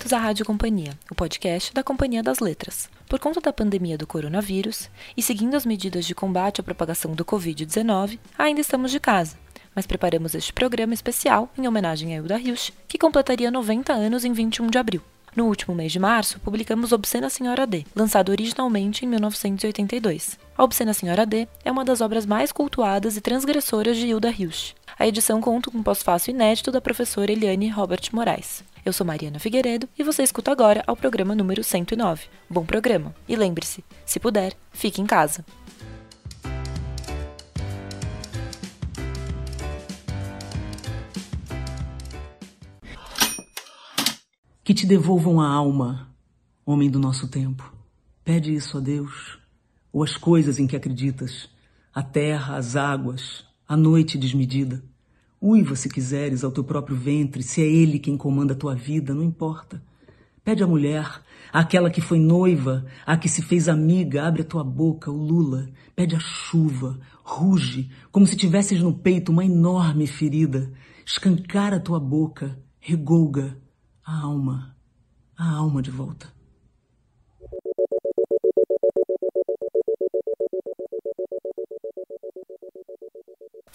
[0.00, 2.88] bem-vindos à Rádio Companhia, o podcast da Companhia das Letras.
[3.06, 7.22] Por conta da pandemia do coronavírus e seguindo as medidas de combate à propagação do
[7.22, 9.36] Covid-19, ainda estamos de casa,
[9.74, 14.32] mas preparamos este programa especial em homenagem a Hilda Hilsch, que completaria 90 anos em
[14.32, 15.02] 21 de abril.
[15.36, 20.38] No último mês de março, publicamos Obscena Senhora D, lançado originalmente em 1982.
[20.56, 24.74] A Obscena Senhora D é uma das obras mais cultuadas e transgressoras de Hilda Hilsch.
[24.98, 28.64] A edição conta com um pós-fácil inédito da professora Eliane Robert Moraes.
[28.84, 32.28] Eu sou Mariana Figueiredo e você escuta agora ao programa número 109.
[32.48, 33.14] Bom programa!
[33.28, 35.44] E lembre-se, se puder, fique em casa.
[44.64, 46.08] Que te devolvam a alma,
[46.64, 47.74] homem do nosso tempo.
[48.24, 49.38] Pede isso a Deus,
[49.92, 51.50] ou as coisas em que acreditas,
[51.92, 54.82] a terra, as águas, a noite desmedida.
[55.42, 59.14] Uiva, se quiseres, ao teu próprio ventre, se é ele quem comanda a tua vida,
[59.14, 59.82] não importa.
[60.44, 64.62] Pede à mulher, àquela que foi noiva, à que se fez amiga, abre a tua
[64.62, 65.70] boca, o lula.
[65.96, 70.70] Pede a chuva, ruge, como se tivesses no peito uma enorme ferida.
[71.06, 73.56] Escancara a tua boca, regolga
[74.04, 74.76] a alma,
[75.36, 76.39] a alma de volta.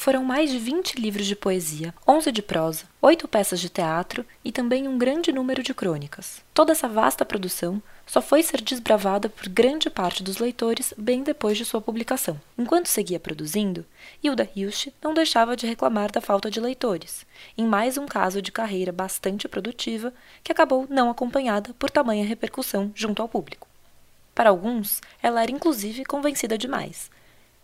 [0.06, 4.52] Foram mais de 20 livros de poesia, 11 de prosa, 8 peças de teatro e
[4.52, 6.44] também um grande número de crônicas.
[6.54, 11.58] Toda essa vasta produção só foi ser desbravada por grande parte dos leitores bem depois
[11.58, 12.40] de sua publicação.
[12.56, 13.84] Enquanto seguia produzindo,
[14.24, 17.26] Hilda Hilsch não deixava de reclamar da falta de leitores,
[17.58, 22.92] em mais um caso de carreira bastante produtiva que acabou não acompanhada por tamanha repercussão
[22.94, 23.68] junto ao público.
[24.36, 27.10] Para alguns, ela era inclusive convencida demais,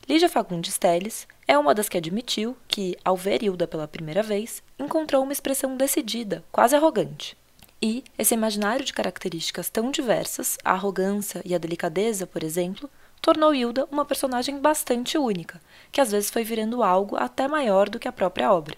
[0.09, 4.61] Lígia Fagundes Telles é uma das que admitiu que, ao ver Hilda pela primeira vez,
[4.77, 7.37] encontrou uma expressão decidida, quase arrogante.
[7.81, 12.89] E esse imaginário de características tão diversas, a arrogância e a delicadeza, por exemplo,
[13.21, 15.61] tornou Hilda uma personagem bastante única,
[15.91, 18.75] que às vezes foi virando algo até maior do que a própria obra.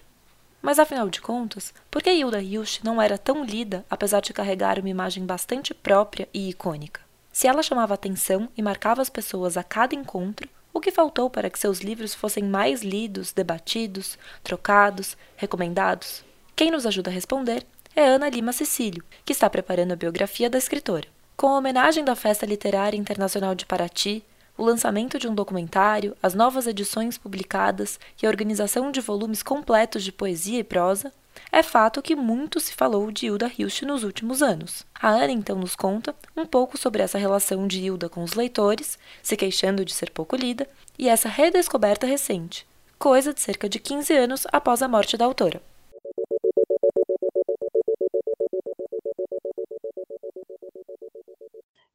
[0.60, 4.78] Mas afinal de contas, por que Hilda Hilsch não era tão lida apesar de carregar
[4.78, 7.00] uma imagem bastante própria e icônica?
[7.32, 11.48] Se ela chamava atenção e marcava as pessoas a cada encontro, o que faltou para
[11.48, 16.24] que seus livros fossem mais lidos, debatidos, trocados, recomendados?
[16.56, 17.64] Quem nos ajuda a responder
[17.94, 21.06] é Ana Lima Cecílio, que está preparando a biografia da escritora.
[21.36, 24.24] Com a homenagem da Festa Literária Internacional de Paraty,
[24.58, 30.02] o lançamento de um documentário, as novas edições publicadas e a organização de volumes completos
[30.02, 31.12] de poesia e prosa,
[31.50, 34.84] é fato que muito se falou de Hilda Hilst nos últimos anos.
[34.94, 38.98] A Ana então nos conta um pouco sobre essa relação de Hilda com os leitores,
[39.22, 40.68] se queixando de ser pouco lida,
[40.98, 42.66] e essa redescoberta recente,
[42.98, 45.60] coisa de cerca de 15 anos após a morte da autora.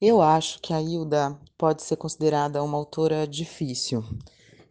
[0.02, 4.04] Eu acho que a Hilda pode ser considerada uma autora difícil.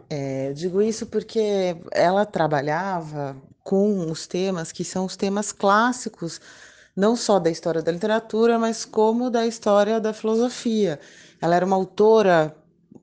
[0.08, 3.36] É, digo isso porque ela trabalhava
[3.68, 6.40] com os temas que são os temas clássicos,
[6.96, 10.98] não só da história da literatura, mas como da história da filosofia.
[11.38, 12.56] Ela era uma autora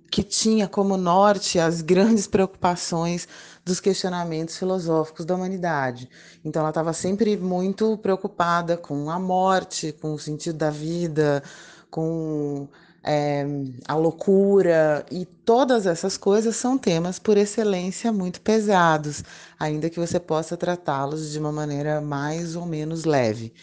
[0.10, 3.28] que tinha como norte as grandes preocupações
[3.64, 6.10] dos questionamentos filosóficos da humanidade.
[6.44, 11.44] Então, ela estava sempre muito preocupada com a morte, com o sentido da vida,
[11.92, 12.68] com
[13.06, 13.46] é,
[13.88, 19.24] a loucura e todas essas coisas são temas por excelência muito pesados,
[19.60, 23.54] ainda que você possa tratá-los de uma maneira mais ou menos leve.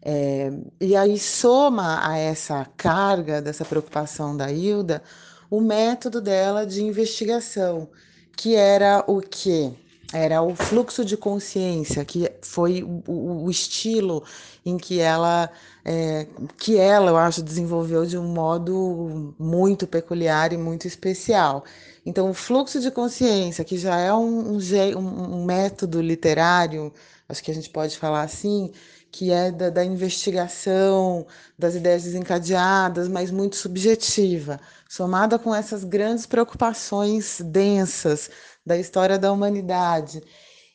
[0.00, 5.02] É, e aí soma a essa carga dessa preocupação da Hilda
[5.50, 7.88] o método dela de investigação,
[8.36, 9.72] que era o que?
[10.12, 14.24] Era o fluxo de consciência, que foi o, o estilo
[14.64, 15.50] em que ela
[15.84, 21.64] é, que ela, eu acho, desenvolveu de um modo muito peculiar e muito especial.
[22.06, 26.92] Então, o fluxo de consciência, que já é um, um, um método literário,
[27.28, 28.72] acho que a gente pode falar assim,
[29.10, 31.26] que é da, da, investigação,
[31.58, 34.58] das ideias desencadeadas, mas muito subjetiva,
[34.88, 38.30] somada com essas grandes preocupações densas
[38.66, 40.22] da história da humanidade.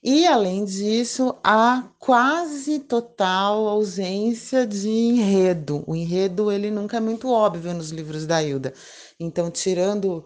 [0.01, 5.83] E, além disso, a quase total ausência de enredo.
[5.85, 8.73] O enredo ele nunca é muito óbvio nos livros da Hilda.
[9.19, 10.25] Então, tirando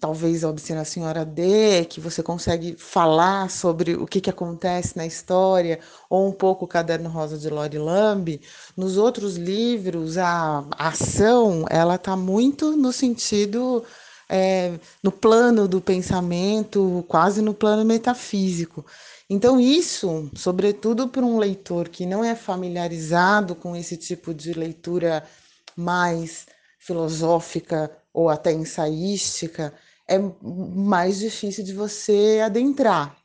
[0.00, 5.06] talvez a Obscena Senhora D, que você consegue falar sobre o que, que acontece na
[5.06, 5.78] história,
[6.10, 8.40] ou um pouco o Caderno Rosa de Lori Lamb,
[8.76, 13.84] nos outros livros a, a ação ela está muito no sentido
[14.28, 18.84] é, no plano do pensamento, quase no plano metafísico.
[19.34, 25.26] Então, isso, sobretudo para um leitor que não é familiarizado com esse tipo de leitura
[25.74, 26.44] mais
[26.78, 29.72] filosófica ou até ensaística,
[30.06, 33.16] é mais difícil de você adentrar.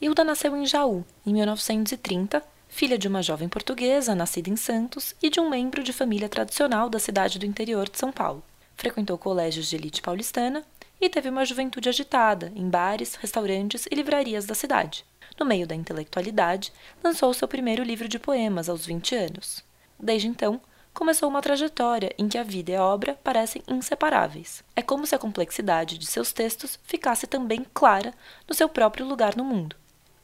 [0.00, 5.30] Hilda nasceu em Jaú, em 1930, filha de uma jovem portuguesa nascida em Santos e
[5.30, 8.42] de um membro de família tradicional da cidade do interior de São Paulo.
[8.74, 10.64] Frequentou colégios de elite paulistana
[11.02, 15.04] e teve uma juventude agitada em bares, restaurantes e livrarias da cidade.
[15.38, 16.72] No meio da intelectualidade,
[17.02, 19.64] lançou seu primeiro livro de poemas aos 20 anos.
[19.98, 20.60] Desde então,
[20.94, 24.62] começou uma trajetória em que a vida e a obra parecem inseparáveis.
[24.76, 28.14] É como se a complexidade de seus textos ficasse também clara
[28.48, 29.74] no seu próprio lugar no mundo.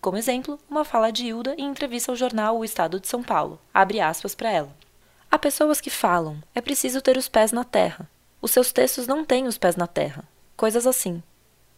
[0.01, 3.59] Como exemplo, uma fala de Hilda em entrevista ao jornal O Estado de São Paulo.
[3.75, 4.77] Abre aspas para ela.
[5.29, 8.09] Há pessoas que falam, é preciso ter os pés na terra.
[8.41, 10.25] Os seus textos não têm os pés na terra.
[10.59, 11.23] Coisas assim.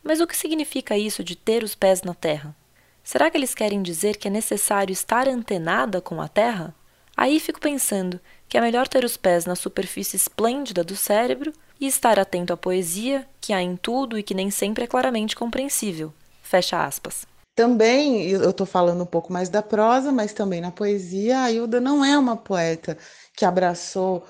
[0.02, 2.56] Mas o que significa isso de ter os pés na terra?
[3.04, 6.74] Será que eles querem dizer que é necessário estar antenada com a terra?
[7.14, 8.18] Aí fico pensando
[8.48, 12.56] que é melhor ter os pés na superfície esplêndida do cérebro e estar atento à
[12.56, 16.10] poesia que há em tudo e que nem sempre é claramente compreensível.
[16.42, 17.26] Fecha aspas.
[17.54, 21.82] Também, eu estou falando um pouco mais da prosa, mas também na poesia, a Hilda
[21.82, 22.96] não é uma poeta
[23.36, 24.24] que abraçou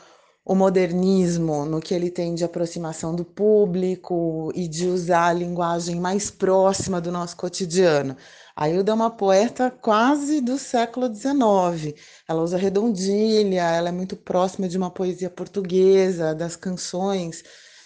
[0.45, 6.01] o modernismo no que ele tem de aproximação do público e de usar a linguagem
[6.01, 8.17] mais próxima do nosso cotidiano.
[8.57, 11.95] A Hilda é uma poeta quase do século XIX.
[12.29, 17.43] Ela usa redondilha, ela é muito próxima de uma poesia portuguesa, das canções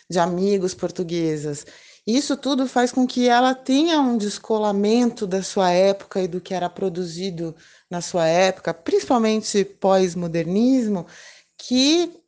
[0.08, 1.66] de amigos portuguesas.
[2.06, 6.52] Isso tudo faz com que ela tenha um descolamento da sua época e do que
[6.52, 7.54] era produzido
[7.90, 11.06] na sua época, principalmente pós-modernismo,
[11.56, 12.23] que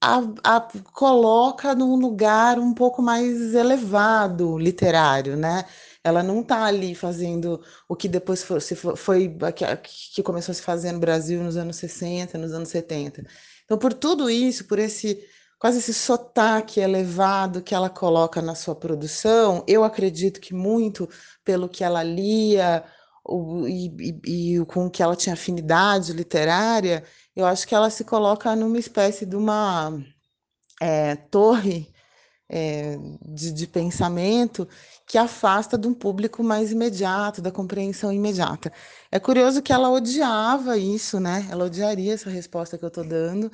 [0.00, 0.60] a, a,
[0.92, 5.64] coloca num lugar um pouco mais elevado literário, né?
[6.04, 8.60] Ela não está ali fazendo o que depois foi,
[8.96, 9.64] foi que,
[10.14, 13.24] que começou a se fazer no Brasil nos anos 60, nos anos 70.
[13.64, 15.20] Então, por tudo isso, por esse
[15.58, 21.08] quase esse sotaque elevado que ela coloca na sua produção, eu acredito que muito
[21.44, 22.84] pelo que ela lia
[23.24, 23.86] o, e,
[24.26, 27.04] e, e com que ela tinha afinidade literária,
[27.36, 29.92] eu acho que ela se coloca numa espécie de uma
[30.80, 31.92] é, torre
[32.48, 34.68] é, de, de, pensamento
[35.06, 38.72] que afasta de um público mais imediato, da compreensão imediata.
[39.10, 41.46] É curioso que ela odiava isso, né?
[41.50, 43.50] Ela odiaria essa resposta que eu estou dando,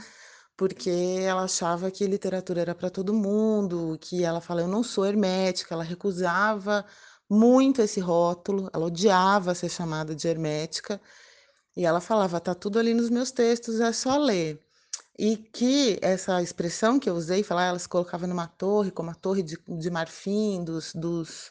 [0.57, 0.91] porque
[1.23, 5.75] ela achava que literatura era para todo mundo, que ela fala, eu não sou hermética,
[5.75, 6.85] ela recusava
[7.29, 11.01] muito esse rótulo, ela odiava ser chamada de hermética,
[11.77, 14.61] e ela falava, tá tudo ali nos meus textos, é só ler.
[15.19, 19.15] E que essa expressão que eu usei, falar, ela se colocava numa torre, como a
[19.15, 21.51] torre de, de marfim dos, dos,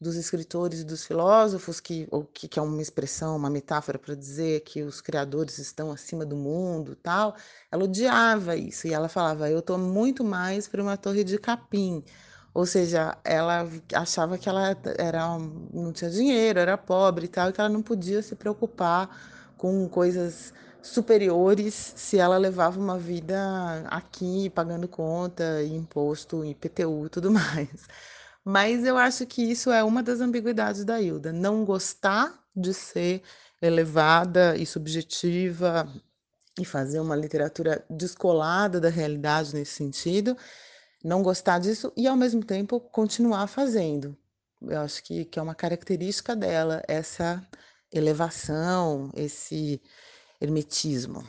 [0.00, 4.14] dos escritores e dos filósofos, que, ou que, que é uma expressão, uma metáfora para
[4.14, 7.36] dizer que os criadores estão acima do mundo tal,
[7.70, 8.86] ela odiava isso.
[8.88, 12.04] E ela falava, eu estou muito mais para uma torre de capim.
[12.54, 15.38] Ou seja, ela achava que ela era,
[15.72, 19.88] não tinha dinheiro, era pobre e tal, e que ela não podia se preocupar com
[19.88, 23.36] coisas superiores se ela levava uma vida
[23.88, 27.86] aqui pagando conta, imposto, IPTU tudo mais.
[28.44, 33.22] Mas eu acho que isso é uma das ambiguidades da Hilda, não gostar de ser
[33.60, 35.88] elevada e subjetiva
[36.58, 40.36] e fazer uma literatura descolada da realidade nesse sentido,
[41.04, 44.16] não gostar disso e ao mesmo tempo continuar fazendo.
[44.62, 47.46] Eu acho que, que é uma característica dela, essa
[47.92, 49.80] elevação, esse
[50.40, 51.24] hermetismo.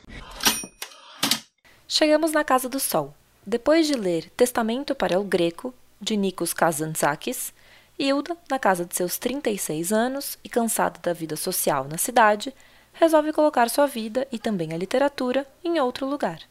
[1.88, 3.14] Chegamos na Casa do Sol.
[3.46, 7.54] Depois de ler Testamento para o Greco, de Nikos Kazantzakis,
[7.98, 12.54] Hilda, na casa de seus 36 anos e cansada da vida social na cidade,
[12.94, 16.42] resolve colocar sua vida e também a literatura em outro lugar.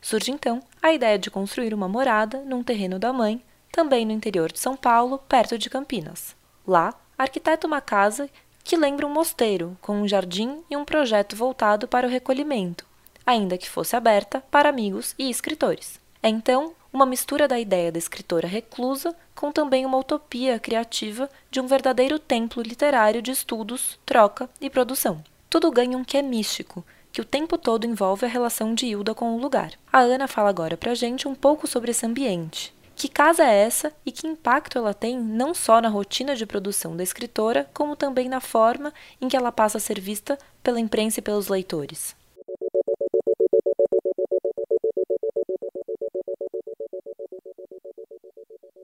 [0.00, 4.50] Surge então a ideia de construir uma morada num terreno da mãe, também no interior
[4.50, 6.34] de São Paulo, perto de Campinas.
[6.66, 8.30] Lá, arquiteta uma casa
[8.70, 12.86] que lembra um mosteiro, com um jardim e um projeto voltado para o recolhimento,
[13.26, 15.98] ainda que fosse aberta para amigos e escritores.
[16.22, 21.60] É então uma mistura da ideia da escritora reclusa com também uma utopia criativa de
[21.60, 25.20] um verdadeiro templo literário de estudos, troca e produção.
[25.48, 29.34] Tudo ganha um quê místico, que o tempo todo envolve a relação de Hilda com
[29.34, 29.72] o lugar.
[29.92, 33.90] A Ana fala agora pra gente um pouco sobre esse ambiente, que casa é essa
[34.04, 38.28] e que impacto ela tem não só na rotina de produção da escritora, como também
[38.28, 42.14] na forma em que ela passa a ser vista pela imprensa e pelos leitores?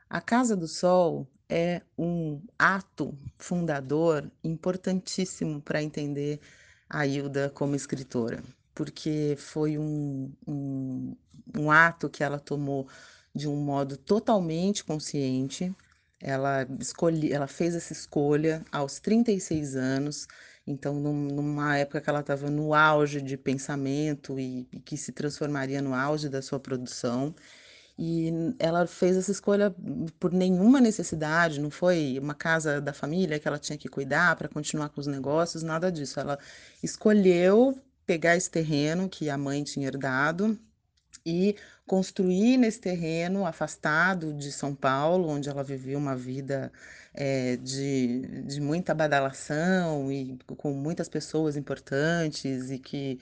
[0.08, 6.40] A Casa do Sol é um ato fundador importantíssimo para entender
[6.88, 8.42] a Hilda como escritora,
[8.74, 11.14] porque foi um, um,
[11.54, 12.88] um ato que ela tomou
[13.36, 15.74] de um modo totalmente consciente.
[16.20, 20.26] Ela escolhe, ela fez essa escolha aos 36 anos,
[20.66, 25.12] então num, numa época que ela estava no auge de pensamento e, e que se
[25.12, 27.34] transformaria no auge da sua produção.
[27.98, 29.74] E ela fez essa escolha
[30.18, 34.48] por nenhuma necessidade, não foi uma casa da família que ela tinha que cuidar para
[34.48, 36.20] continuar com os negócios, nada disso.
[36.20, 36.38] Ela
[36.82, 40.58] escolheu pegar esse terreno que a mãe tinha herdado
[41.26, 41.56] e
[41.86, 46.72] construir nesse terreno afastado de São Paulo, onde ela vivia uma vida
[47.12, 53.18] é, de, de muita badalação e com muitas pessoas importantes e que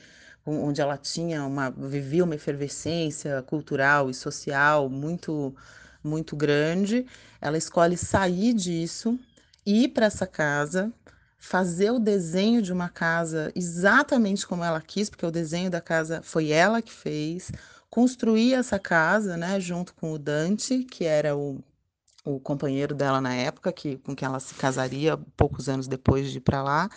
[0.47, 5.55] onde ela tinha uma vivia uma efervescência cultural e social muito
[6.03, 7.07] muito grande,
[7.41, 9.19] ela escolhe sair disso,
[9.65, 10.93] ir para essa casa,
[11.39, 16.21] fazer o desenho de uma casa exatamente como ela quis, porque o desenho da casa
[16.23, 17.51] foi ela que fez,
[17.95, 21.63] construir essa casa, né, junto com o Dante, que era o,
[22.25, 26.39] o companheiro dela na época, que com quem ela se casaria poucos anos depois de
[26.39, 26.91] ir para lá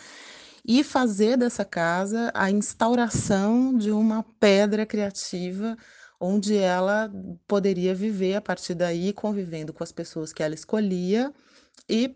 [0.65, 5.77] e fazer dessa casa a instauração de uma pedra criativa
[6.19, 7.11] onde ela
[7.47, 11.31] poderia viver a partir daí, convivendo com as pessoas que ela escolhia
[11.87, 12.15] e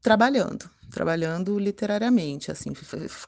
[0.00, 2.72] trabalhando, trabalhando literariamente, assim,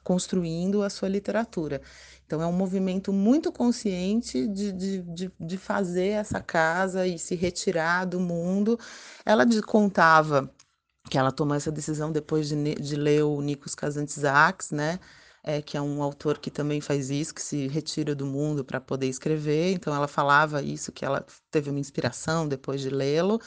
[0.03, 1.81] construindo a sua literatura.
[2.25, 7.35] Então, é um movimento muito consciente de, de, de, de fazer essa casa e se
[7.35, 8.79] retirar do mundo.
[9.25, 10.49] Ela contava
[11.09, 14.99] que ela tomou essa decisão depois de, de ler o Nikos Kazantzakis, né?
[15.43, 18.81] É, que é um autor que também faz isso, que se retira do mundo para
[18.81, 19.73] poder escrever.
[19.73, 23.39] Então ela falava isso, que ela teve uma inspiração depois de lê-lo.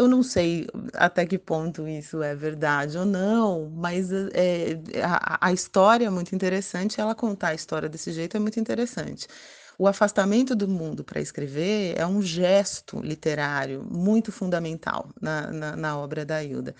[0.00, 5.52] Eu não sei até que ponto isso é verdade ou não, mas é, a, a
[5.52, 6.98] história é muito interessante.
[6.98, 9.28] Ela contar a história desse jeito é muito interessante.
[9.78, 15.98] O afastamento do mundo para escrever é um gesto literário muito fundamental na, na, na
[15.98, 16.74] obra da Hilda.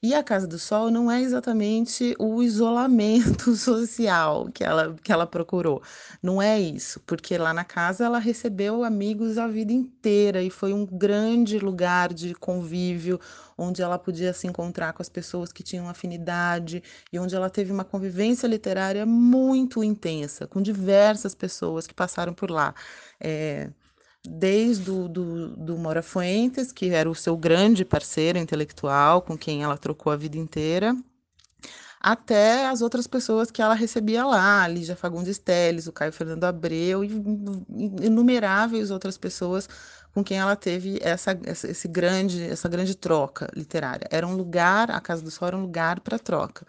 [0.00, 5.26] E a Casa do Sol não é exatamente o isolamento social que ela, que ela
[5.26, 5.82] procurou.
[6.22, 10.72] Não é isso, porque lá na casa ela recebeu amigos a vida inteira e foi
[10.72, 13.18] um grande lugar de convívio,
[13.56, 16.80] onde ela podia se encontrar com as pessoas que tinham afinidade
[17.12, 22.52] e onde ela teve uma convivência literária muito intensa, com diversas pessoas que passaram por
[22.52, 22.72] lá.
[23.20, 23.68] É,
[24.28, 29.62] desde o do, do Mora Fuentes, que era o seu grande parceiro intelectual, com quem
[29.62, 30.94] ela trocou a vida inteira,
[32.00, 36.44] até as outras pessoas que ela recebia lá, a Lígia Fagundes Telles, o Caio Fernando
[36.44, 37.08] Abreu e
[38.02, 39.68] inumeráveis outras pessoas
[40.14, 44.06] com quem ela teve essa, esse grande, essa grande troca literária.
[44.10, 46.66] Era um lugar, a Casa do Sol era um lugar para troca.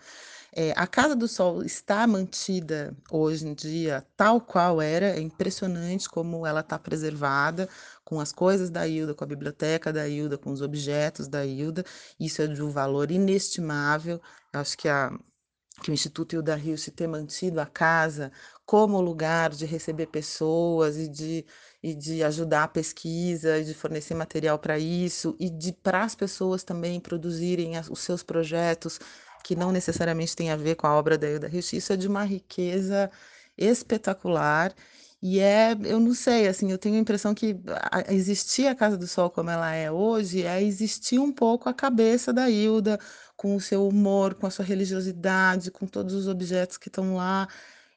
[0.51, 6.09] É, a Casa do Sol está mantida hoje em dia tal qual era, é impressionante
[6.09, 7.69] como ela está preservada,
[8.03, 11.83] com as coisas da Hilda, com a biblioteca da Hilda, com os objetos da Hilda.
[12.19, 14.19] Isso é de um valor inestimável.
[14.51, 15.11] Eu acho que a,
[15.83, 18.31] que o Instituto Hilda se ter mantido a casa
[18.65, 21.45] como lugar de receber pessoas e de,
[21.81, 26.15] e de ajudar a pesquisa e de fornecer material para isso e de para as
[26.15, 28.99] pessoas também produzirem as, os seus projetos
[29.43, 32.07] que não necessariamente tem a ver com a obra da Hilda Hirsch, isso é de
[32.07, 33.11] uma riqueza
[33.57, 34.73] espetacular.
[35.21, 37.55] E é, eu não sei, assim, eu tenho a impressão que
[38.09, 42.31] existir a Casa do Sol como ela é hoje é existir um pouco a cabeça
[42.31, 42.97] da Hilda,
[43.35, 47.47] com o seu humor, com a sua religiosidade, com todos os objetos que estão lá.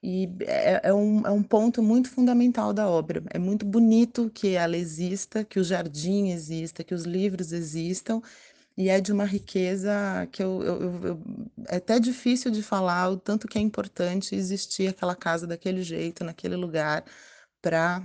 [0.02, 3.22] E é, é, um, é um ponto muito fundamental da obra.
[3.30, 8.20] É muito bonito que ela exista, que o jardim exista, que os livros existam,
[8.76, 9.92] e é de uma riqueza
[10.32, 11.22] que eu, eu, eu,
[11.68, 16.24] é até difícil de falar o tanto que é importante existir aquela casa daquele jeito,
[16.24, 17.04] naquele lugar,
[17.60, 18.02] para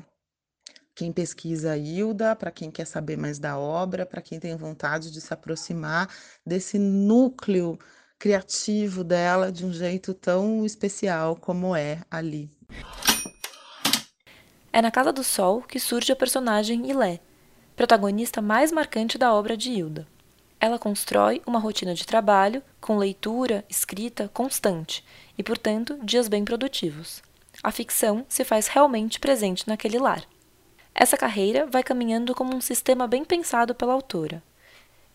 [0.93, 5.11] quem pesquisa a Hilda, para quem quer saber mais da obra, para quem tem vontade
[5.11, 6.09] de se aproximar
[6.45, 7.77] desse núcleo
[8.19, 12.51] criativo dela de um jeito tão especial como é ali.
[14.73, 17.19] É na Casa do Sol que surge a personagem Ilé,
[17.75, 20.16] protagonista mais marcante da obra de Hilda.
[20.59, 25.03] Ela constrói uma rotina de trabalho com leitura, escrita constante
[25.37, 27.21] e, portanto, dias bem produtivos.
[27.63, 30.23] A ficção se faz realmente presente naquele lar.
[30.95, 34.41] Essa carreira vai caminhando como um sistema bem pensado pela autora.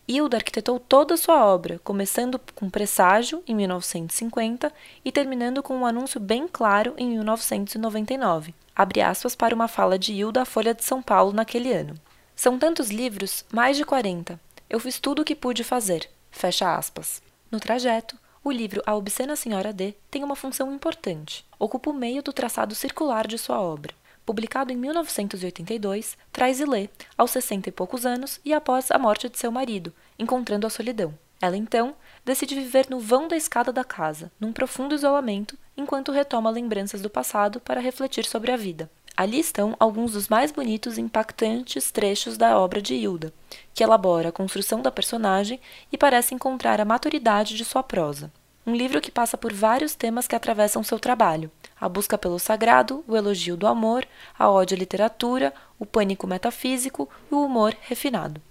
[0.07, 4.71] Hilda arquitetou toda a sua obra, começando com Presságio, em 1950,
[5.03, 10.13] e terminando com um anúncio bem claro em 1999, abre aspas para uma fala de
[10.13, 11.93] Hilda à Folha de São Paulo naquele ano.
[12.35, 14.37] São tantos livros, mais de 40.
[14.73, 16.09] Eu fiz tudo o que pude fazer.
[16.31, 17.21] Fecha aspas.
[17.51, 21.45] No trajeto, o livro A Obscena Senhora D tem uma função importante.
[21.59, 23.93] Ocupa o meio do traçado circular de sua obra.
[24.25, 29.37] Publicado em 1982, traz Ilê, aos 60 e poucos anos e após a morte de
[29.37, 31.13] seu marido, encontrando a solidão.
[31.39, 36.49] Ela então decide viver no vão da escada da casa, num profundo isolamento, enquanto retoma
[36.49, 38.89] lembranças do passado para refletir sobre a vida.
[39.15, 43.31] Ali estão alguns dos mais bonitos e impactantes trechos da obra de Hilda,
[43.71, 48.31] que elabora a construção da personagem e parece encontrar a maturidade de sua prosa.
[48.65, 53.03] Um livro que passa por vários temas que atravessam seu trabalho: a busca pelo sagrado,
[53.07, 58.41] o elogio do amor, a ódio à literatura, o pânico metafísico e o humor refinado.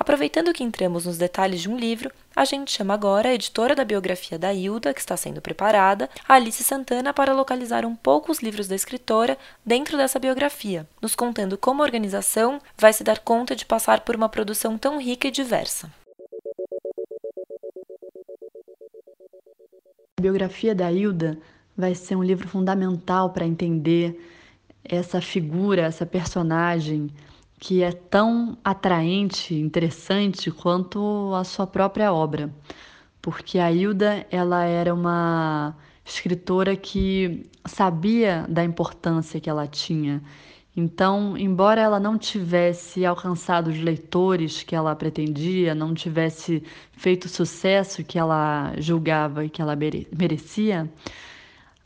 [0.00, 3.84] Aproveitando que entramos nos detalhes de um livro, a gente chama agora a editora da
[3.84, 8.66] biografia da Hilda, que está sendo preparada, Alice Santana, para localizar um pouco os livros
[8.66, 13.66] da escritora dentro dessa biografia, nos contando como a organização vai se dar conta de
[13.66, 15.92] passar por uma produção tão rica e diversa.
[20.18, 21.38] A biografia da Hilda
[21.76, 24.18] vai ser um livro fundamental para entender
[24.82, 27.10] essa figura, essa personagem
[27.60, 32.50] que é tão atraente, interessante quanto a sua própria obra,
[33.20, 40.22] porque a Hilda ela era uma escritora que sabia da importância que ela tinha.
[40.74, 46.62] Então, embora ela não tivesse alcançado os leitores que ela pretendia, não tivesse
[46.92, 50.90] feito o sucesso que ela julgava e que ela merecia,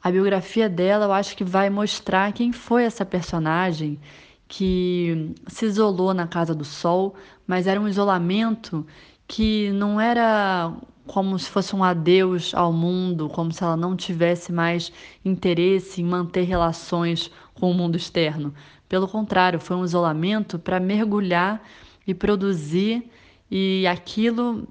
[0.00, 3.98] a biografia dela eu acho que vai mostrar quem foi essa personagem
[4.48, 7.14] que se isolou na Casa do Sol,
[7.46, 8.86] mas era um isolamento
[9.26, 10.72] que não era
[11.06, 14.92] como se fosse um adeus ao mundo, como se ela não tivesse mais
[15.24, 18.54] interesse em manter relações com o mundo externo.
[18.88, 21.62] Pelo contrário, foi um isolamento para mergulhar
[22.06, 23.10] e produzir
[23.50, 24.66] e aquilo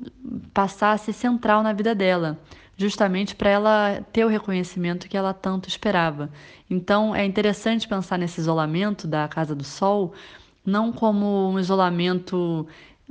[1.00, 2.40] ser central na vida dela
[2.84, 6.30] justamente para ela ter o reconhecimento que ela tanto esperava.
[6.70, 10.14] Então é interessante pensar nesse isolamento da Casa do Sol
[10.66, 12.68] não como um isolamento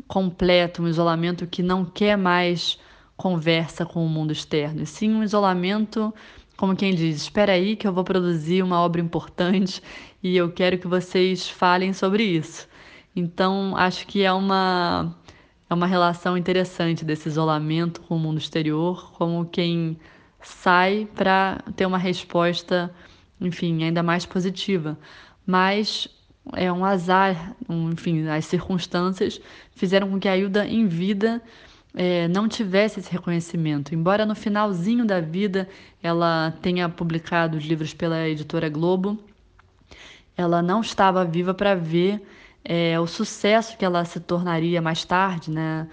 [0.07, 2.79] completo, um isolamento que não quer mais
[3.17, 6.13] conversa com o mundo externo, e sim um isolamento
[6.57, 9.83] como quem diz, espera aí que eu vou produzir uma obra importante
[10.23, 12.69] e eu quero que vocês falem sobre isso.
[13.17, 15.15] Então, acho que é uma
[15.73, 19.97] é uma relação interessante desse isolamento com o mundo exterior, como quem
[20.43, 22.95] sai para ter uma resposta,
[23.41, 24.99] enfim, ainda mais positiva.
[25.47, 26.09] Mas
[26.53, 29.41] é um azar, um, enfim, as circunstâncias
[29.75, 31.41] fizeram com que a Hilda em vida
[31.95, 33.95] é, não tivesse esse reconhecimento.
[33.95, 35.67] Embora no finalzinho da vida
[36.03, 39.19] ela tenha publicado os livros pela editora Globo,
[40.37, 42.21] ela não estava viva para ver
[42.65, 45.89] é, o sucesso que ela se tornaria mais tarde, né?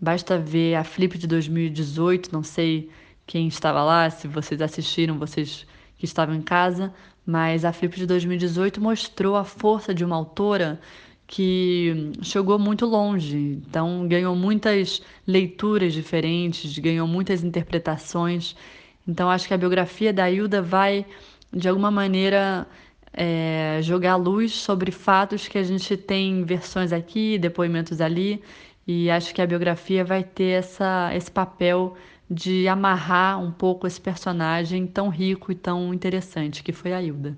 [0.00, 2.90] Basta ver a Flip de 2018, não sei
[3.26, 6.92] quem estava lá, se vocês assistiram, vocês que estavam em casa,
[7.24, 10.80] mas a Flip de 2018 mostrou a força de uma autora
[11.26, 18.56] que chegou muito longe, então ganhou muitas leituras diferentes, ganhou muitas interpretações.
[19.06, 21.06] Então acho que a biografia da Hilda vai
[21.52, 22.66] de alguma maneira
[23.12, 28.42] é, jogar luz sobre fatos que a gente tem versões aqui, depoimentos ali,
[28.86, 31.96] e acho que a biografia vai ter essa, esse papel
[32.30, 37.36] de amarrar um pouco esse personagem tão rico e tão interessante que foi a Hilda.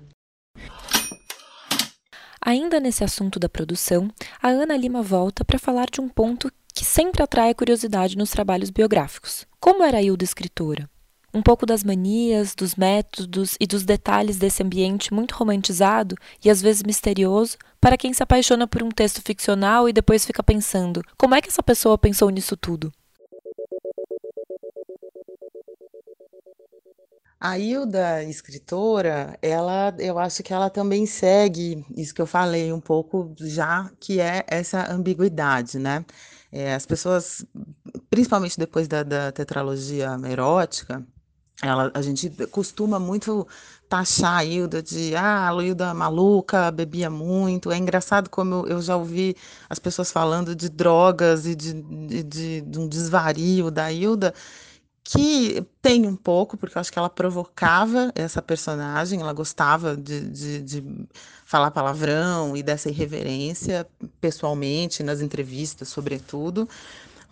[2.45, 4.09] Ainda nesse assunto da produção,
[4.41, 8.31] a Ana Lima volta para falar de um ponto que sempre atrai a curiosidade nos
[8.31, 9.47] trabalhos biográficos.
[9.59, 10.89] Como era a Hilda escritora?
[11.33, 16.61] Um pouco das manias, dos métodos e dos detalhes desse ambiente muito romantizado e às
[16.61, 21.35] vezes misterioso para quem se apaixona por um texto ficcional e depois fica pensando: como
[21.35, 22.93] é que essa pessoa pensou nisso tudo?
[27.39, 32.79] A Hilda, escritora, ela, eu acho que ela também segue isso que eu falei um
[32.79, 36.05] pouco já, que é essa ambiguidade, né?
[36.49, 37.45] É, as pessoas,
[38.09, 41.05] principalmente depois da, da tetralogia erótica,
[41.63, 43.47] ela, a gente costuma muito
[43.87, 47.71] taxar a Hilda de ah, a Hilda maluca, bebia muito.
[47.71, 49.35] É engraçado como eu já ouvi
[49.69, 54.33] as pessoas falando de drogas e de, de, de, de um desvario da Hilda,
[55.03, 60.21] que tem um pouco, porque eu acho que ela provocava essa personagem, ela gostava de,
[60.21, 61.07] de, de
[61.45, 63.85] falar palavrão e dessa irreverência,
[64.19, 66.67] pessoalmente, nas entrevistas, sobretudo.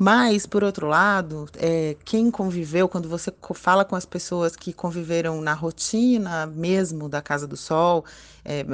[0.04, 5.40] Mas, por outro lado, é, quem conviveu, quando você fala com as pessoas que conviveram
[5.42, 8.04] na rotina mesmo da Casa do Sol,
[8.44, 8.66] é, é,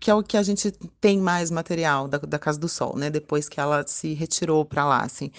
[0.00, 3.10] que é o que a gente tem mais material da, da Casa do Sol, né?
[3.10, 5.30] Depois que ela se retirou para lá, assim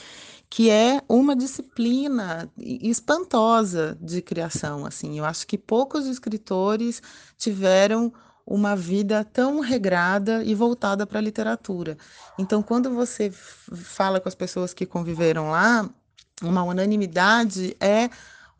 [0.51, 5.19] que é uma disciplina espantosa de criação, assim.
[5.19, 7.03] Eu acho que poucos escritores
[7.37, 8.11] tiveram
[8.49, 11.95] uma vida tão regrada e voltada para a literatura.
[12.37, 15.87] Então, quando você fala com as pessoas que conviveram lá,
[16.41, 18.09] uma unanimidade é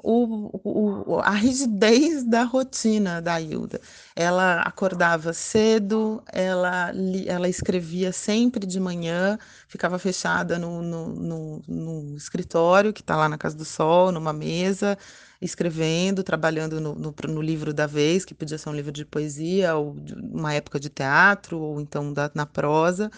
[0.01, 3.81] o, o, a rigidez da rotina da Hilda.
[4.15, 6.93] Ela acordava cedo, ela,
[7.25, 13.27] ela escrevia sempre de manhã, ficava fechada no, no, no, no escritório, que está lá
[13.27, 14.97] na Casa do Sol, numa mesa,
[15.41, 19.75] escrevendo, trabalhando no, no, no, livro da vez, que podia ser um livro de poesia,
[19.75, 23.09] ou de uma época de teatro, ou então da, na prosa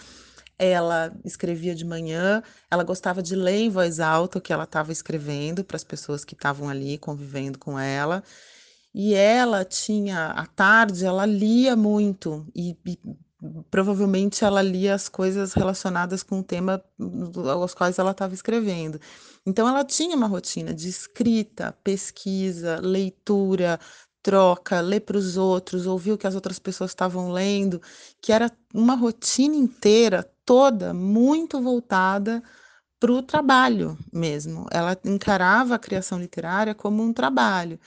[0.58, 4.92] ela escrevia de manhã, ela gostava de ler em voz alta o que ela estava
[4.92, 8.22] escrevendo para as pessoas que estavam ali convivendo com ela.
[8.94, 12.98] E ela tinha, à tarde, ela lia muito e, e
[13.70, 16.82] provavelmente ela lia as coisas relacionadas com o tema
[17.52, 19.00] aos quais ela estava escrevendo.
[19.44, 23.80] Então ela tinha uma rotina de escrita, pesquisa, leitura,
[24.22, 27.82] troca, ler para os outros, ouvir o que as outras pessoas estavam lendo,
[28.20, 32.42] que era uma rotina inteira, toda, muito voltada
[33.00, 34.66] para o trabalho mesmo.
[34.70, 37.78] Ela encarava a criação literária como um trabalho.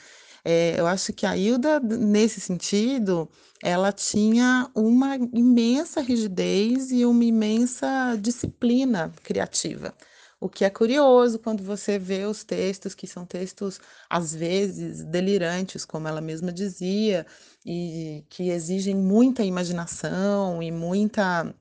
[0.47, 3.27] É, eu acho que a Hilda, nesse sentido,
[3.63, 9.93] ela tinha uma imensa rigidez e uma imensa disciplina criativa.
[10.39, 13.79] O que é curioso quando você vê os textos, que são textos,
[14.09, 17.25] às vezes, delirantes, como ela mesma dizia,
[17.65, 21.55] e que exigem muita imaginação e muita.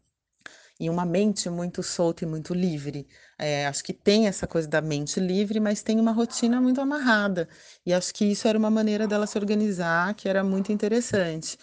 [0.78, 3.06] E uma mente muito solta e muito livre.
[3.38, 7.48] É, acho que tem essa coisa da mente livre, mas tem uma rotina muito amarrada.
[7.86, 11.56] E acho que isso era uma maneira dela se organizar que era muito interessante.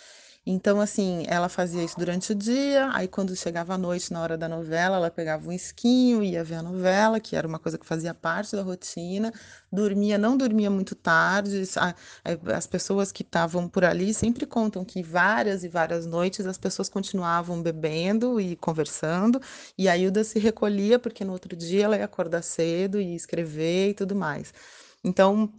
[0.43, 4.35] Então, assim, ela fazia isso durante o dia, aí quando chegava à noite, na hora
[4.35, 7.85] da novela, ela pegava um esquinho, ia ver a novela, que era uma coisa que
[7.85, 9.31] fazia parte da rotina,
[9.71, 11.61] dormia, não dormia muito tarde.
[12.55, 16.89] As pessoas que estavam por ali sempre contam que várias e várias noites as pessoas
[16.89, 19.39] continuavam bebendo e conversando,
[19.77, 23.89] e a Hilda se recolhia, porque no outro dia ela ia acordar cedo e escrever
[23.89, 24.51] e tudo mais.
[25.03, 25.51] Então,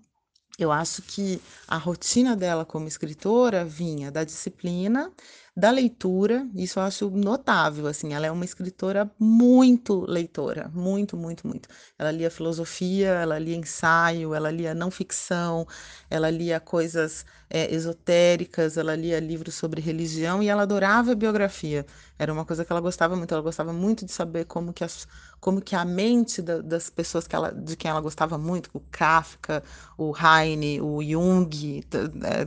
[0.58, 5.10] eu acho que a rotina dela como escritora vinha da disciplina,
[5.56, 11.46] da leitura, isso eu acho notável, assim, ela é uma escritora muito leitora, muito, muito,
[11.46, 11.68] muito.
[11.98, 15.66] Ela lia filosofia, ela lia ensaio, ela lia não ficção,
[16.08, 21.84] ela lia coisas é, esotéricas, ela lia livros sobre religião e ela adorava biografia.
[22.18, 25.08] Era uma coisa que ela gostava muito, ela gostava muito de saber como que, as,
[25.40, 28.80] como que a mente da, das pessoas que ela, de quem ela gostava muito, o
[28.90, 29.62] Kafka,
[29.98, 32.46] o Heine, o Jung, é,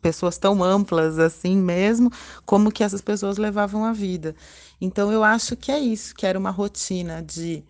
[0.00, 2.10] pessoas tão amplas assim mesmo,
[2.46, 4.34] como que essas pessoas levavam a vida.
[4.80, 7.64] Então eu acho que é isso, que era uma rotina de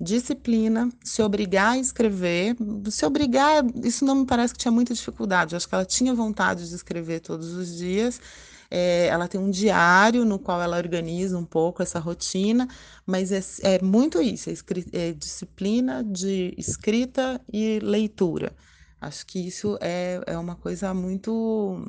[0.00, 2.56] disciplina, se obrigar a escrever,
[2.90, 6.12] se obrigar, isso não me parece que tinha muita dificuldade, eu acho que ela tinha
[6.14, 8.20] vontade de escrever todos os dias.
[8.76, 12.66] É, ela tem um diário no qual ela organiza um pouco essa rotina,
[13.06, 14.54] mas é, é muito isso, é,
[14.92, 18.52] é disciplina de escrita e leitura.
[19.00, 21.86] Acho que isso é, é uma coisa muito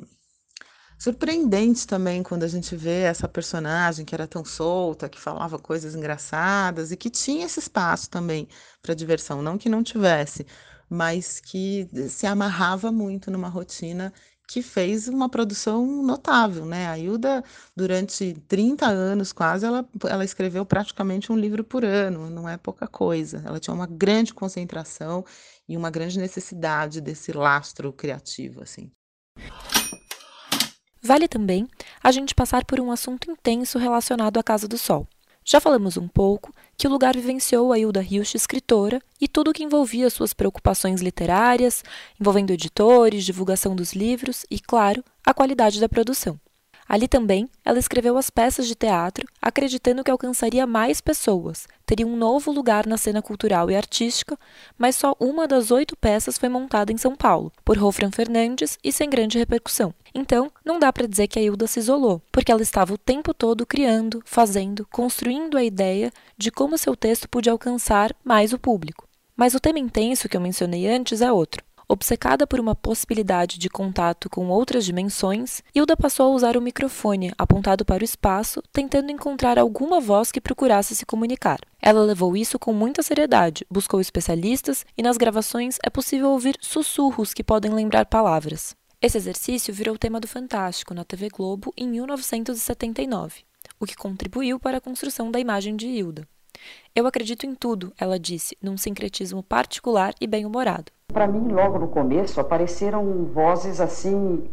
[0.96, 5.96] surpreendente também quando a gente vê essa personagem que era tão solta, que falava coisas
[5.96, 8.46] engraçadas e que tinha esse espaço também
[8.80, 10.46] para diversão, não que não tivesse,
[10.88, 14.12] mas que se amarrava muito numa rotina
[14.46, 16.86] que fez uma produção notável, né?
[16.86, 17.42] A Hilda,
[17.74, 22.86] durante 30 anos quase, ela, ela escreveu praticamente um livro por ano, não é pouca
[22.86, 23.42] coisa.
[23.44, 25.24] Ela tinha uma grande concentração
[25.68, 28.90] e uma grande necessidade desse lastro criativo, assim.
[31.02, 31.66] Vale também
[32.02, 35.06] a gente passar por um assunto intenso relacionado à Casa do Sol.
[35.48, 39.54] Já falamos um pouco que o lugar vivenciou a Hilda Hilsch escritora e tudo o
[39.54, 41.84] que envolvia suas preocupações literárias,
[42.20, 46.36] envolvendo editores, divulgação dos livros e, claro, a qualidade da produção.
[46.88, 52.16] Ali também, ela escreveu as peças de teatro, acreditando que alcançaria mais pessoas, teria um
[52.16, 54.38] novo lugar na cena cultural e artística,
[54.78, 58.92] mas só uma das oito peças foi montada em São Paulo, por Wolfram Fernandes e
[58.92, 59.92] sem grande repercussão.
[60.14, 63.34] Então, não dá para dizer que a Hilda se isolou, porque ela estava o tempo
[63.34, 69.06] todo criando, fazendo, construindo a ideia de como seu texto podia alcançar mais o público.
[69.36, 71.65] Mas o tema intenso que eu mencionei antes é outro.
[71.88, 77.32] Obcecada por uma possibilidade de contato com outras dimensões, Hilda passou a usar o microfone
[77.38, 81.60] apontado para o espaço, tentando encontrar alguma voz que procurasse se comunicar.
[81.80, 87.32] Ela levou isso com muita seriedade, buscou especialistas e nas gravações é possível ouvir sussurros
[87.32, 88.74] que podem lembrar palavras.
[89.00, 93.44] Esse exercício virou tema do Fantástico na TV Globo em 1979,
[93.78, 96.26] o que contribuiu para a construção da imagem de Hilda.
[96.94, 100.92] Eu acredito em tudo, ela disse, num sincretismo particular e bem-humorado.
[101.12, 104.44] Para mim, logo no começo, apareceram vozes assim,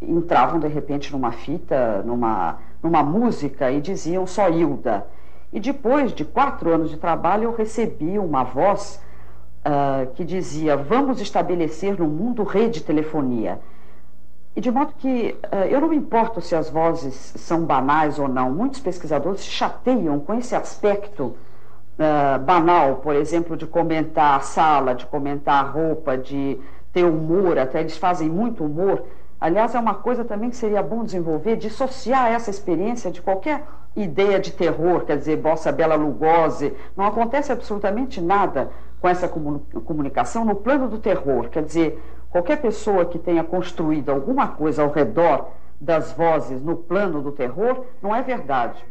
[0.00, 5.06] entravam de repente numa fita, numa, numa música e diziam só Hilda.
[5.52, 9.00] E depois de quatro anos de trabalho, eu recebi uma voz
[9.66, 13.60] uh, que dizia: Vamos estabelecer no mundo rede de telefonia.
[14.54, 18.28] E de modo que uh, eu não me importo se as vozes são banais ou
[18.28, 18.50] não.
[18.50, 21.34] Muitos pesquisadores se chateiam com esse aspecto
[21.98, 26.58] uh, banal, por exemplo, de comentar a sala, de comentar a roupa, de
[26.92, 29.02] ter humor, até eles fazem muito humor.
[29.40, 33.64] Aliás, é uma coisa também que seria bom desenvolver, dissociar essa experiência de qualquer
[33.96, 36.72] ideia de terror, quer dizer, Bossa Bela Lugosi.
[36.96, 42.00] Não acontece absolutamente nada com essa comunicação no plano do terror, quer dizer,
[42.32, 47.84] qualquer pessoa que tenha construído alguma coisa ao redor das vozes no plano do terror,
[48.02, 48.82] não é verdade.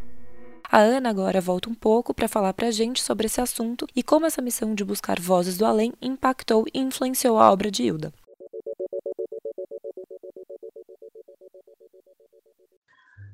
[0.70, 4.04] A Ana agora volta um pouco para falar para a gente sobre esse assunto e
[4.04, 8.14] como essa missão de buscar vozes do além impactou e influenciou a obra de Hilda.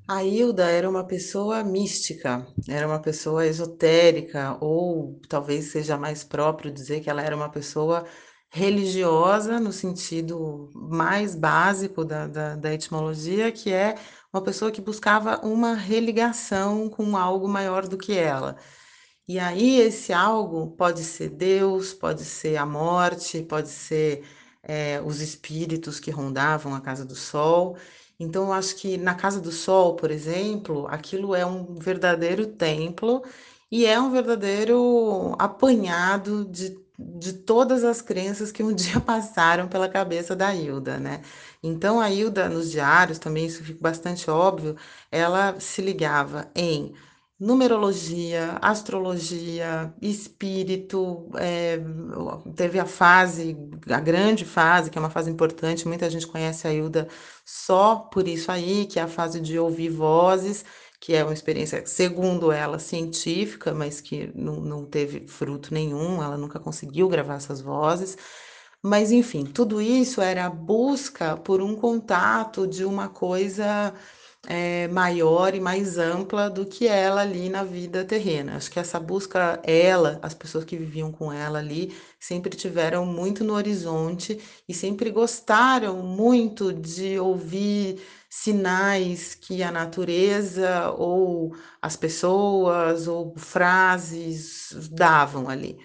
[0.08, 6.72] A Hilda era uma pessoa mística, era uma pessoa esotérica, ou talvez seja mais próprio
[6.72, 8.06] dizer que ela era uma pessoa
[8.50, 13.96] religiosa, no sentido mais básico da, da, da etimologia, que é
[14.34, 18.58] uma pessoa que buscava uma religação com algo maior do que ela.
[19.28, 24.26] E aí, esse algo pode ser Deus, pode ser a morte, pode ser
[24.64, 27.78] é, os espíritos que rondavam a Casa do Sol.
[28.20, 33.24] Então, eu acho que na Casa do Sol, por exemplo, aquilo é um verdadeiro templo
[33.72, 39.90] e é um verdadeiro apanhado de de todas as crenças que um dia passaram pela
[39.90, 41.22] cabeça da Hilda, né?
[41.62, 44.76] Então a Hilda nos diários também isso fica bastante óbvio,
[45.12, 46.94] ela se ligava em
[47.40, 51.80] numerologia, astrologia, espírito, é,
[52.56, 53.56] teve a fase,
[53.90, 57.08] a grande fase, que é uma fase importante, muita gente conhece a Hilda
[57.46, 60.66] só por isso aí, que é a fase de ouvir vozes,
[61.00, 66.38] que é uma experiência, segundo ela, científica, mas que não, não teve fruto nenhum, ela
[66.38, 68.18] nunca conseguiu gravar essas vozes.
[68.82, 73.94] Mas, enfim, tudo isso era a busca por um contato de uma coisa
[74.48, 78.56] é, maior e mais ampla do que ela ali na vida terrena.
[78.56, 83.44] Acho que essa busca, ela, as pessoas que viviam com ela ali, sempre tiveram muito
[83.44, 93.08] no horizonte e sempre gostaram muito de ouvir sinais que a natureza ou as pessoas
[93.08, 95.78] ou frases davam ali.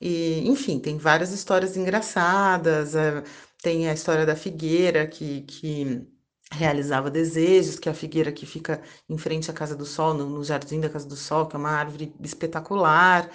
[0.00, 3.22] E, enfim, tem várias histórias engraçadas, eh,
[3.62, 6.06] tem a história da figueira que, que
[6.52, 10.26] realizava desejos, que é a figueira que fica em frente à Casa do Sol, no,
[10.28, 13.28] no Jardim da Casa do Sol, que é uma árvore espetacular.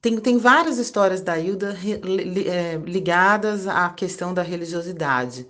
[0.00, 1.76] Tem, tem várias histórias da Hilda
[2.46, 5.46] eh, ligadas à questão da religiosidade.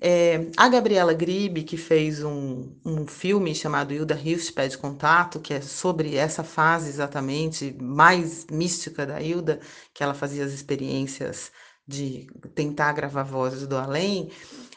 [0.00, 5.52] É, a Gabriela Gribe, que fez um, um filme chamado Hilda Hilst Pede Contato, que
[5.52, 9.60] é sobre essa fase exatamente mais mística da Hilda,
[9.92, 11.50] que ela fazia as experiências
[11.86, 14.30] de tentar gravar vozes do além,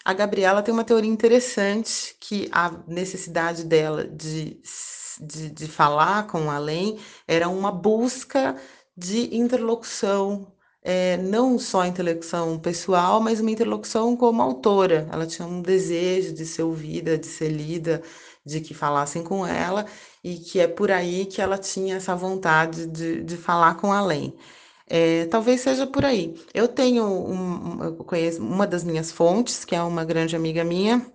[0.03, 4.59] a Gabriela tem uma teoria interessante que a necessidade dela de,
[5.19, 8.55] de, de falar com o além era uma busca
[8.97, 10.51] de interlocução
[10.83, 15.07] é, não só a interlocução pessoal, mas uma interlocução como autora.
[15.11, 18.01] Ela tinha um desejo de ser ouvida, de ser lida,
[18.45, 19.85] de que falassem com ela,
[20.23, 24.35] e que é por aí que ela tinha essa vontade de, de falar com além.
[24.87, 26.35] É, talvez seja por aí.
[26.53, 31.05] Eu tenho um, eu conheço uma das minhas fontes, que é uma grande amiga minha.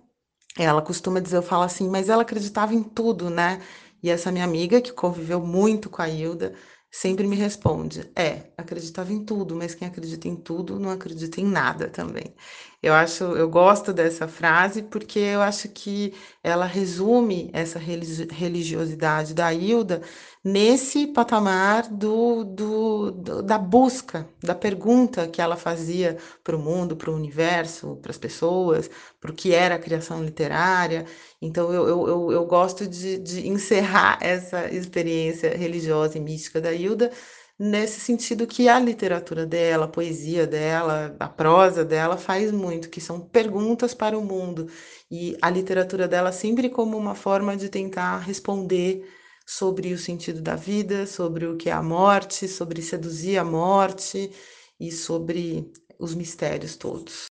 [0.57, 3.61] Ela costuma dizer, eu falo assim, mas ela acreditava em tudo, né?
[4.01, 6.53] E essa minha amiga, que conviveu muito com a Hilda,
[6.91, 11.45] sempre me responde: é, acreditava em tudo, mas quem acredita em tudo não acredita em
[11.45, 12.33] nada também.
[12.81, 19.51] Eu acho, eu gosto dessa frase porque eu acho que ela resume essa religiosidade da
[19.53, 20.01] Hilda
[20.47, 26.95] nesse patamar do, do, do da busca, da pergunta que ela fazia para o mundo,
[26.95, 31.05] para o universo, para as pessoas, para o que era a criação literária.
[31.41, 37.11] Então, eu, eu, eu gosto de, de encerrar essa experiência religiosa e mística da Hilda
[37.59, 43.01] nesse sentido que a literatura dela, a poesia dela, a prosa dela faz muito, que
[43.01, 44.69] são perguntas para o mundo.
[45.09, 49.03] E a literatura dela sempre como uma forma de tentar responder
[49.47, 54.31] sobre o sentido da vida, sobre o que é a morte, sobre seduzir a morte
[54.79, 57.25] e sobre os mistérios todos.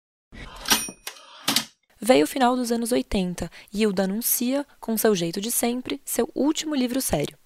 [2.01, 6.31] Veio o final dos anos 80 e Hilda anuncia, com seu jeito de sempre, seu
[6.35, 7.37] último livro sério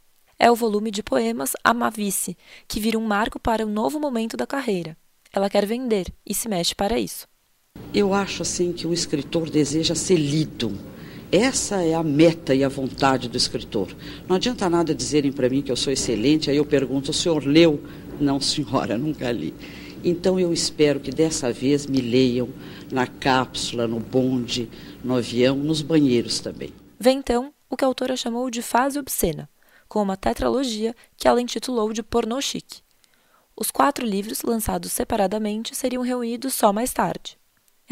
[0.40, 2.35] é o volume de poemas Amavice,
[2.66, 4.96] que vira um marco para um novo momento da carreira.
[5.30, 7.28] Ela quer vender e se mexe para isso.
[7.92, 10.72] Eu acho assim que o escritor deseja ser lido.
[11.33, 13.88] Essa é a meta e a vontade do escritor.
[14.29, 17.45] Não adianta nada dizerem para mim que eu sou excelente, aí eu pergunto: o senhor
[17.45, 17.81] leu?
[18.21, 19.55] Não, senhora, nunca li.
[20.03, 22.49] Então eu espero que dessa vez me leiam
[22.90, 24.69] na cápsula, no bonde,
[25.05, 26.73] no avião, nos banheiros também.
[26.99, 29.49] Vem então o que a autora chamou de fase obscena
[29.90, 32.81] com uma tetralogia que ela intitulou de Pornô Chique.
[33.57, 37.39] Os quatro livros, lançados separadamente, seriam reunidos só mais tarde.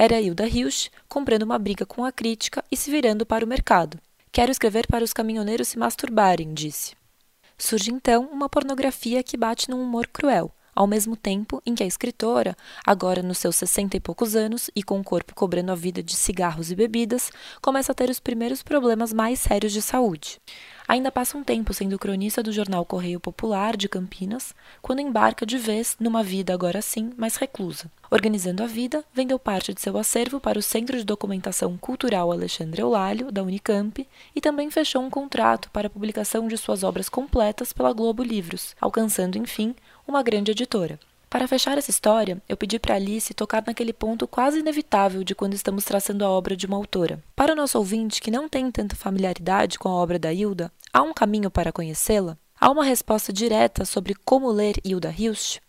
[0.01, 3.99] Era Hilda Hilsch comprando uma briga com a crítica e se virando para o mercado.
[4.31, 6.95] Quero escrever para os caminhoneiros se masturbarem, disse.
[7.59, 11.87] Surge então uma pornografia que bate num humor cruel, ao mesmo tempo em que a
[11.87, 12.57] escritora,
[12.87, 16.15] agora nos seus sessenta e poucos anos e com o corpo cobrando a vida de
[16.15, 20.41] cigarros e bebidas, começa a ter os primeiros problemas mais sérios de saúde.
[20.89, 25.59] Ainda passa um tempo sendo cronista do jornal Correio Popular de Campinas, quando embarca de
[25.59, 27.93] vez numa vida agora sim mais reclusa.
[28.11, 32.81] Organizando a vida, vendeu parte de seu acervo para o Centro de Documentação Cultural Alexandre
[32.81, 37.71] Eulalio, da Unicamp, e também fechou um contrato para a publicação de suas obras completas
[37.71, 39.75] pela Globo Livros, alcançando, enfim,
[40.07, 40.99] uma grande editora.
[41.31, 45.53] Para fechar essa história, eu pedi para Alice tocar naquele ponto quase inevitável de quando
[45.53, 47.23] estamos traçando a obra de uma autora.
[47.37, 51.03] Para o nosso ouvinte que não tem tanta familiaridade com a obra da Hilda, há
[51.03, 52.39] um caminho para conhecê-la?
[52.59, 55.61] Há uma resposta direta sobre como ler Hilda Hilst?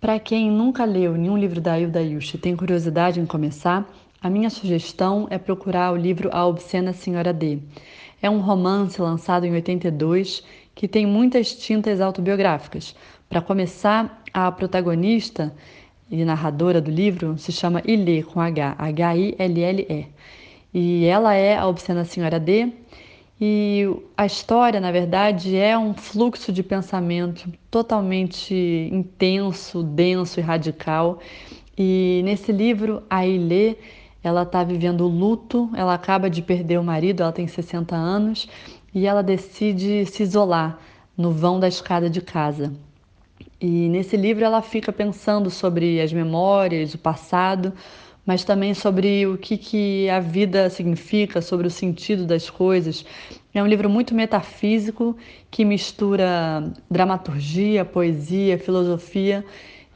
[0.00, 3.86] Para quem nunca leu nenhum livro da Hilda Hilst e tem curiosidade em começar,
[4.22, 7.58] a minha sugestão é procurar o livro A Obscena Senhora D.
[8.22, 10.44] É um romance lançado em 82
[10.82, 12.96] que tem muitas tintas autobiográficas.
[13.28, 15.54] Para começar, a protagonista
[16.10, 20.06] e narradora do livro se chama Ilê, com H, H-I-L-L-E.
[20.74, 22.72] E ela é a obscena senhora D.
[23.40, 28.52] E a história, na verdade, é um fluxo de pensamento totalmente
[28.92, 31.20] intenso, denso e radical.
[31.78, 33.76] E nesse livro, a Ilê,
[34.20, 38.48] ela está vivendo luto, ela acaba de perder o marido, ela tem 60 anos,
[38.94, 40.78] e ela decide se isolar
[41.16, 42.72] no vão da escada de casa.
[43.60, 47.72] E nesse livro ela fica pensando sobre as memórias, o passado,
[48.26, 53.04] mas também sobre o que, que a vida significa, sobre o sentido das coisas.
[53.54, 55.16] É um livro muito metafísico
[55.50, 59.44] que mistura dramaturgia, poesia, filosofia.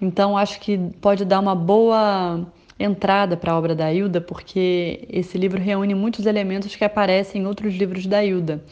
[0.00, 2.46] Então acho que pode dar uma boa
[2.78, 7.46] entrada para a obra da Hilda, porque esse livro reúne muitos elementos que aparecem em
[7.46, 8.62] outros livros da Hilda.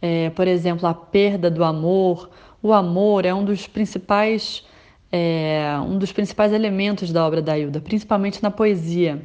[0.00, 2.30] É, por exemplo, a perda do amor.
[2.62, 4.64] O amor é um dos principais
[5.12, 9.22] é, um dos principais elementos da obra da Hilda, principalmente na poesia.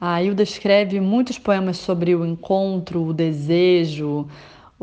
[0.00, 4.26] A Hilda escreve muitos poemas sobre o encontro, o desejo,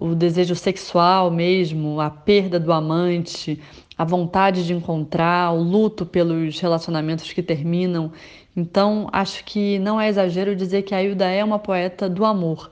[0.02, 3.62] o desejo sexual mesmo, a perda do amante,
[3.98, 8.14] a vontade de encontrar, o luto pelos relacionamentos que terminam.
[8.56, 12.72] Então, acho que não é exagero dizer que a Hilda é uma poeta do amor.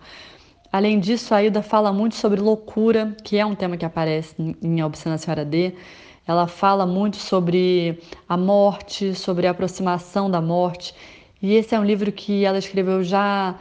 [0.72, 4.80] Além disso, a Hilda fala muito sobre loucura, que é um tema que aparece em
[4.80, 5.74] A Obscena Senhora D.
[6.26, 10.96] Ela fala muito sobre a morte, sobre a aproximação da morte.
[11.42, 13.56] E esse é um livro que ela escreveu já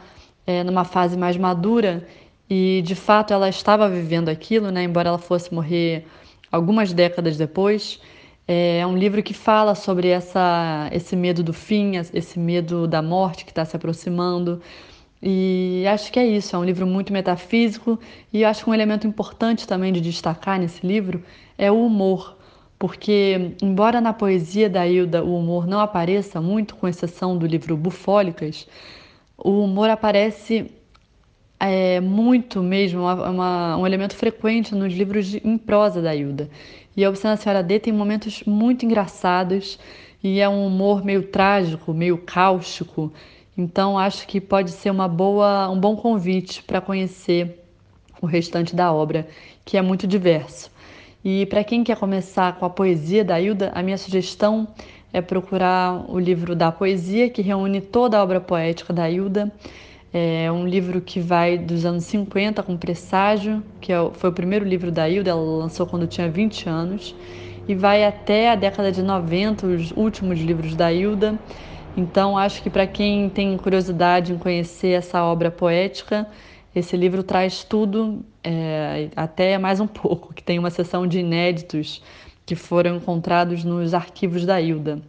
[0.45, 2.07] é, numa fase mais madura
[2.49, 4.83] e, de fato, ela estava vivendo aquilo, né?
[4.83, 6.05] embora ela fosse morrer
[6.51, 7.99] algumas décadas depois.
[8.47, 13.43] É um livro que fala sobre essa, esse medo do fim, esse medo da morte
[13.43, 14.61] que está se aproximando.
[15.21, 17.99] E acho que é isso, é um livro muito metafísico
[18.31, 21.23] e acho que um elemento importante também de destacar nesse livro
[21.57, 22.37] é o humor,
[22.77, 27.75] porque embora na poesia da Hilda o humor não apareça muito, com exceção do livro
[27.75, 28.67] Bufólicas,
[29.35, 30.71] o humor aparece
[31.59, 36.49] é, muito mesmo, uma, uma, um elemento frequente nos livros de, em prosa da Hilda.
[36.95, 39.79] E a Obscena Senhora D tem momentos muito engraçados
[40.23, 43.11] e é um humor meio trágico, meio cáustico.
[43.57, 47.63] Então acho que pode ser uma boa, um bom convite para conhecer
[48.21, 49.27] o restante da obra,
[49.63, 50.71] que é muito diverso.
[51.23, 54.67] E para quem quer começar com a poesia da Hilda, a minha sugestão
[55.11, 59.51] é procurar o livro da poesia, que reúne toda a obra poética da Hilda.
[60.13, 64.65] É um livro que vai dos anos 50 com Presságio, que é foi o primeiro
[64.65, 67.15] livro da Hilda, ela lançou quando tinha 20 anos,
[67.67, 71.37] e vai até a década de 90, os últimos livros da Hilda.
[71.95, 76.27] Então, acho que para quem tem curiosidade em conhecer essa obra poética,
[76.73, 82.01] esse livro traz tudo, é, até mais um pouco, que tem uma seção de inéditos
[82.45, 85.01] que foram encontrados nos arquivos da Hilda.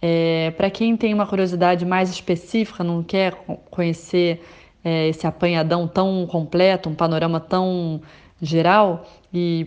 [0.00, 3.34] É, Para quem tem uma curiosidade mais específica, não quer
[3.70, 4.42] conhecer
[4.84, 8.00] é, esse apanhadão tão completo, um panorama tão
[8.40, 9.66] geral e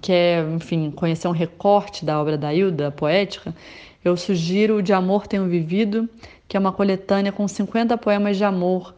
[0.00, 3.54] quer, enfim, conhecer um recorte da obra da Hilda, poética,
[4.04, 6.08] eu sugiro o De Amor Tenho Vivido,
[6.46, 8.94] que é uma coletânea com 50 poemas de amor,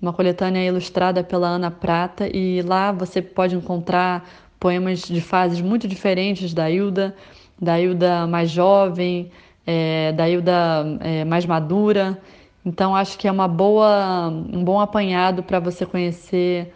[0.00, 4.28] uma coletânea ilustrada pela Ana Prata, e lá você pode encontrar
[4.58, 7.14] poemas de fases muito diferentes da Hilda,
[7.60, 9.30] da Hilda mais jovem,
[9.66, 10.52] é, da Hilda
[11.00, 12.20] é, mais madura.
[12.64, 16.72] Então acho que é uma boa, um bom apanhado para você conhecer,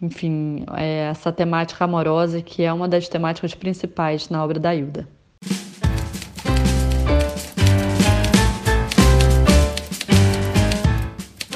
[0.00, 5.08] enfim, é, essa temática amorosa que é uma das temáticas principais na obra da Hilda.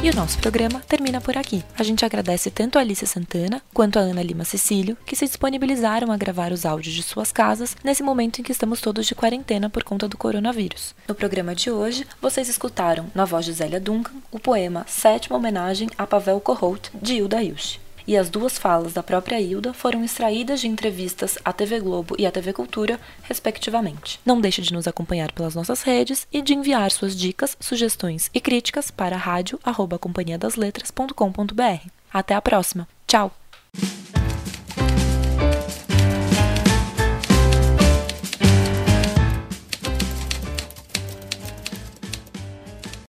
[0.09, 1.63] E o nosso programa termina por aqui.
[1.79, 6.11] A gente agradece tanto a Alice Santana quanto a Ana Lima Cecílio, que se disponibilizaram
[6.11, 9.69] a gravar os áudios de suas casas nesse momento em que estamos todos de quarentena
[9.69, 10.95] por conta do coronavírus.
[11.07, 15.91] No programa de hoje, vocês escutaram, na voz de Zélia Duncan, o poema Sétima Homenagem
[15.99, 17.79] a Pavel Kohout, de Hilda Ilch
[18.09, 22.27] e as duas falas da própria Hilda foram extraídas de entrevistas à TV Globo e
[22.27, 24.19] à TV Cultura, respectivamente.
[24.25, 28.41] Não deixe de nos acompanhar pelas nossas redes e de enviar suas dicas, sugestões e
[28.41, 31.91] críticas para rádio@companhiadasletras.com.br.
[32.11, 32.89] Até a próxima.
[33.07, 33.31] Tchau.